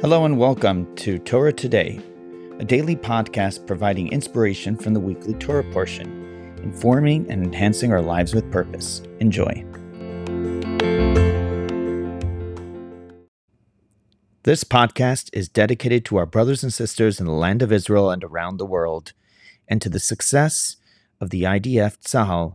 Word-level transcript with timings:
Hello 0.00 0.24
and 0.24 0.38
welcome 0.38 0.94
to 0.94 1.18
Torah 1.18 1.52
Today, 1.52 2.00
a 2.60 2.64
daily 2.64 2.94
podcast 2.94 3.66
providing 3.66 4.06
inspiration 4.12 4.76
from 4.76 4.94
the 4.94 5.00
weekly 5.00 5.34
Torah 5.34 5.68
portion, 5.72 6.54
informing 6.62 7.28
and 7.28 7.42
enhancing 7.42 7.90
our 7.90 8.00
lives 8.00 8.32
with 8.32 8.48
purpose. 8.52 9.02
Enjoy. 9.18 9.64
This 14.44 14.62
podcast 14.62 15.30
is 15.32 15.48
dedicated 15.48 16.04
to 16.04 16.16
our 16.18 16.26
brothers 16.26 16.62
and 16.62 16.72
sisters 16.72 17.18
in 17.18 17.26
the 17.26 17.32
land 17.32 17.60
of 17.60 17.72
Israel 17.72 18.08
and 18.12 18.22
around 18.22 18.58
the 18.58 18.66
world, 18.66 19.14
and 19.66 19.82
to 19.82 19.88
the 19.88 19.98
success 19.98 20.76
of 21.20 21.30
the 21.30 21.42
IDF 21.42 21.98
Tzahal 21.98 22.54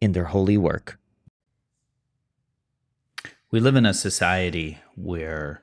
in 0.00 0.12
their 0.12 0.24
holy 0.24 0.58
work. 0.58 0.98
We 3.52 3.60
live 3.60 3.76
in 3.76 3.86
a 3.86 3.94
society 3.94 4.80
where 4.96 5.62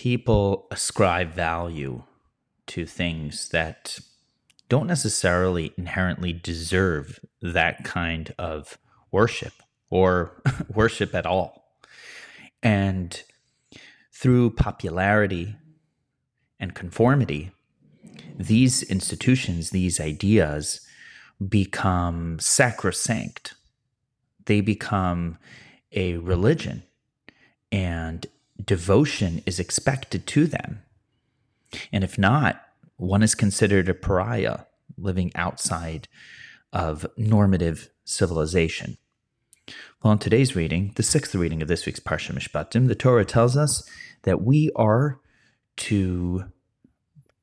people 0.00 0.66
ascribe 0.70 1.30
value 1.30 2.02
to 2.66 2.86
things 2.86 3.50
that 3.50 3.98
don't 4.70 4.86
necessarily 4.86 5.74
inherently 5.76 6.32
deserve 6.32 7.20
that 7.42 7.84
kind 7.84 8.34
of 8.38 8.78
worship 9.10 9.52
or 9.90 10.42
worship 10.74 11.14
at 11.14 11.26
all. 11.26 11.76
And 12.62 13.22
through 14.10 14.52
popularity 14.52 15.56
and 16.58 16.74
conformity, 16.74 17.50
these 18.38 18.82
institutions, 18.84 19.68
these 19.68 20.00
ideas 20.00 20.80
become 21.46 22.38
sacrosanct. 22.38 23.52
They 24.46 24.62
become 24.62 25.36
a 25.92 26.16
religion 26.16 26.84
and 27.70 28.26
devotion 28.64 29.42
is 29.46 29.58
expected 29.60 30.26
to 30.28 30.46
them. 30.46 30.82
And 31.92 32.04
if 32.04 32.18
not, 32.18 32.62
one 32.96 33.22
is 33.22 33.34
considered 33.34 33.88
a 33.88 33.94
pariah 33.94 34.60
living 34.98 35.30
outside 35.34 36.08
of 36.72 37.06
normative 37.16 37.90
civilization. 38.04 38.98
Well, 40.02 40.12
in 40.12 40.18
today's 40.18 40.56
reading, 40.56 40.92
the 40.96 41.02
sixth 41.02 41.34
reading 41.34 41.62
of 41.62 41.68
this 41.68 41.86
week's 41.86 42.00
Parsha 42.00 42.32
Mishpatim, 42.32 42.88
the 42.88 42.94
Torah 42.94 43.24
tells 43.24 43.56
us 43.56 43.88
that 44.22 44.42
we 44.42 44.70
are 44.74 45.20
to 45.76 46.44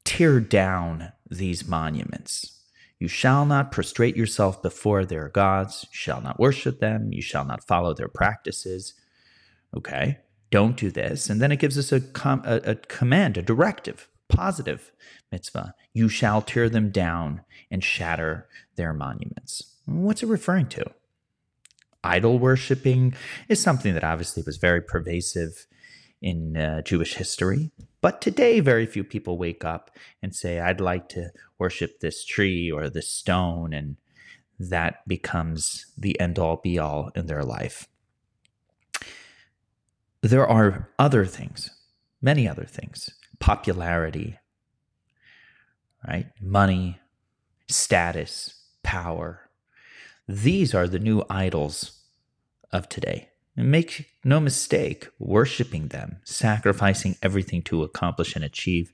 tear 0.03 0.39
down 0.39 1.11
these 1.29 1.67
monuments. 1.67 2.61
You 2.99 3.07
shall 3.07 3.45
not 3.45 3.71
prostrate 3.71 4.17
yourself 4.17 4.61
before 4.61 5.05
their 5.05 5.29
gods, 5.29 5.85
you 5.89 5.95
shall 5.95 6.21
not 6.21 6.39
worship 6.39 6.79
them, 6.79 7.13
you 7.13 7.21
shall 7.21 7.45
not 7.45 7.65
follow 7.65 7.93
their 7.93 8.07
practices. 8.07 8.93
Okay 9.75 10.17
don't 10.49 10.77
do 10.77 10.91
this. 10.91 11.29
And 11.29 11.41
then 11.41 11.51
it 11.51 11.59
gives 11.59 11.77
us 11.77 11.91
a, 11.91 12.01
com- 12.01 12.43
a, 12.45 12.57
a 12.57 12.75
command, 12.75 13.37
a 13.37 13.41
directive, 13.41 14.09
positive 14.29 14.91
mitzvah. 15.31 15.73
You 15.93 16.09
shall 16.09 16.41
tear 16.41 16.69
them 16.69 16.89
down 16.89 17.41
and 17.69 17.83
shatter 17.83 18.47
their 18.75 18.93
monuments. 18.93 19.75
What's 19.85 20.23
it 20.23 20.27
referring 20.27 20.67
to? 20.69 20.85
Idol 22.03 22.39
worshiping 22.39 23.13
is 23.49 23.61
something 23.61 23.93
that 23.93 24.03
obviously 24.03 24.43
was 24.45 24.57
very 24.57 24.81
pervasive 24.81 25.67
in 26.21 26.55
uh, 26.55 26.81
Jewish 26.81 27.15
history. 27.15 27.71
But 27.99 28.21
today, 28.21 28.59
very 28.59 28.85
few 28.85 29.03
people 29.03 29.37
wake 29.37 29.65
up 29.65 29.91
and 30.21 30.33
say, 30.33 30.59
I'd 30.59 30.79
like 30.79 31.09
to 31.09 31.31
worship 31.59 31.99
this 31.99 32.23
tree 32.23 32.71
or 32.71 32.89
this 32.89 33.11
stone. 33.11 33.73
And 33.73 33.97
that 34.59 35.07
becomes 35.07 35.87
the 35.97 36.19
end 36.19 36.39
all 36.39 36.57
be 36.57 36.79
all 36.79 37.11
in 37.15 37.25
their 37.25 37.43
life 37.43 37.87
there 40.21 40.47
are 40.47 40.89
other 40.97 41.25
things, 41.25 41.69
many 42.21 42.47
other 42.47 42.65
things 42.65 43.11
popularity, 43.39 44.37
right? 46.07 46.27
Money, 46.41 46.99
status, 47.67 48.55
power. 48.83 49.49
These 50.27 50.73
are 50.73 50.87
the 50.87 50.99
new 50.99 51.23
idols 51.29 52.01
of 52.71 52.89
today. 52.89 53.29
And 53.55 53.71
make 53.71 54.11
no 54.23 54.39
mistake, 54.39 55.07
worshiping 55.19 55.87
them, 55.87 56.17
sacrificing 56.23 57.15
everything 57.21 57.61
to 57.63 57.83
accomplish 57.83 58.35
and 58.35 58.43
achieve 58.43 58.91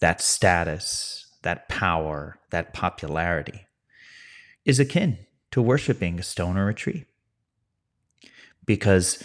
that 0.00 0.20
status, 0.20 1.26
that 1.42 1.68
power, 1.68 2.38
that 2.50 2.72
popularity 2.72 3.66
is 4.64 4.80
akin 4.80 5.18
to 5.52 5.62
worshiping 5.62 6.18
a 6.18 6.22
stone 6.22 6.56
or 6.56 6.68
a 6.68 6.74
tree. 6.74 7.04
Because 8.64 9.22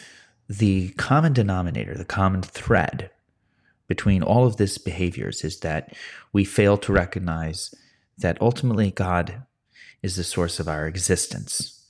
the 0.49 0.89
common 0.91 1.33
denominator, 1.33 1.95
the 1.95 2.05
common 2.05 2.41
thread 2.41 3.11
between 3.87 4.23
all 4.23 4.45
of 4.45 4.57
this 4.57 4.77
behaviors 4.77 5.43
is 5.43 5.59
that 5.59 5.93
we 6.33 6.43
fail 6.43 6.77
to 6.77 6.93
recognize 6.93 7.73
that 8.17 8.41
ultimately 8.41 8.91
God 8.91 9.43
is 10.01 10.15
the 10.15 10.23
source 10.23 10.59
of 10.59 10.67
our 10.67 10.87
existence. 10.87 11.85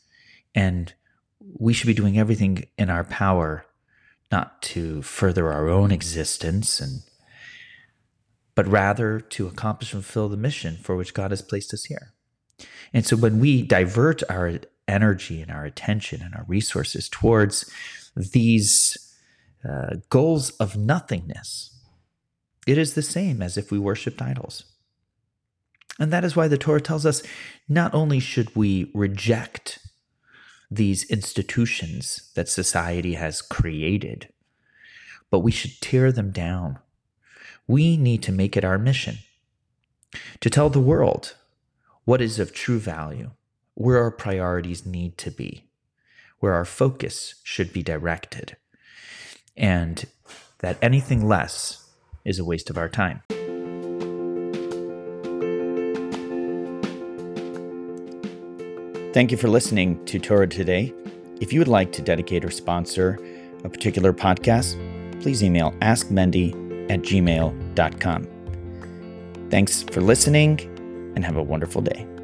And 0.54 0.94
we 1.40 1.74
should 1.74 1.88
be 1.88 1.94
doing 1.94 2.18
everything 2.18 2.66
in 2.78 2.90
our 2.90 3.04
power 3.04 3.66
not 4.32 4.62
to 4.62 5.02
further 5.02 5.52
our 5.52 5.70
own 5.70 5.92
existence 5.92 6.80
and 6.80 7.02
but 8.56 8.68
rather 8.68 9.20
to 9.20 9.46
accomplish 9.46 9.94
and 9.94 10.04
fulfill 10.04 10.30
the 10.30 10.36
mission 10.36 10.78
for 10.78 10.96
which 10.96 11.14
God 11.14 11.30
has 11.30 11.44
placed 11.44 11.76
us 11.76 11.84
here. 11.84 12.14
And 12.92 13.06
so 13.06 13.16
when 13.16 13.40
we 13.40 13.62
divert 13.62 14.24
our 14.32 14.60
energy 14.88 15.42
and 15.42 15.52
our 15.52 15.66
attention 15.66 16.22
and 16.22 16.34
our 16.36 16.46
resources 16.48 17.10
towards 17.10 17.70
these 18.16 18.98
uh, 19.68 19.96
goals 20.10 20.52
of 20.52 20.76
nothingness, 20.76 21.76
it 22.66 22.78
is 22.78 22.94
the 22.94 23.02
same 23.02 23.42
as 23.42 23.58
if 23.58 23.72
we 23.72 23.80
worshiped 23.80 24.22
idols. 24.22 24.64
And 26.00 26.12
that 26.14 26.24
is 26.24 26.36
why 26.36 26.48
the 26.48 26.58
Torah 26.58 26.82
tells 26.82 27.06
us 27.06 27.24
not 27.68 27.94
only 27.94 28.20
should 28.20 28.56
we 28.56 28.92
reject 28.94 29.80
these 30.70 31.10
institutions 31.10 32.32
that 32.36 32.50
society 32.50 33.14
has 33.14 33.42
created, 33.42 34.30
but 35.30 35.40
we 35.40 35.52
should 35.52 35.80
tear 35.82 36.12
them 36.12 36.32
down. 36.32 36.80
We 37.68 37.98
need 37.98 38.22
to 38.24 38.32
make 38.32 38.56
it 38.56 38.66
our 38.66 38.78
mission 38.78 39.18
to 40.42 40.50
tell 40.50 40.70
the 40.70 40.80
world 40.80 41.36
what 42.06 42.22
is 42.22 42.40
of 42.40 42.54
true 42.54 42.80
value, 42.80 43.32
where 43.78 44.00
our 44.00 44.10
priorities 44.10 44.88
need 44.88 45.16
to 45.20 45.30
be, 45.30 45.64
where 46.40 46.54
our 46.54 46.66
focus 46.66 47.36
should 47.44 47.72
be 47.72 47.84
directed, 47.84 48.58
and 49.56 50.06
that 50.60 50.80
anything 50.82 51.28
less 51.28 51.88
is 52.26 52.40
a 52.40 52.46
waste 52.46 52.72
of 52.72 52.78
our 52.78 52.90
time. 52.90 53.22
Thank 59.14 59.30
you 59.32 59.38
for 59.38 59.48
listening 59.48 60.04
to 60.06 60.18
Torah 60.18 60.48
Today. 60.48 60.92
If 61.40 61.54
you 61.54 61.60
would 61.60 61.68
like 61.68 61.92
to 61.94 62.02
dedicate 62.02 62.44
or 62.44 62.50
sponsor 62.50 63.20
a 63.64 63.70
particular 63.70 64.12
podcast, 64.12 64.76
please 65.22 65.44
email 65.44 65.72
askmendy 65.82 66.50
at 66.90 67.02
gmail.com. 67.02 68.28
Thanks 69.52 69.84
for 69.84 70.02
listening 70.02 70.60
and 71.16 71.24
have 71.24 71.38
a 71.38 71.44
wonderful 71.44 71.84
day. 71.84 72.17